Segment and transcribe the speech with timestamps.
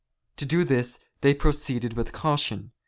[0.37, 2.71] To do this they proceeded with caution.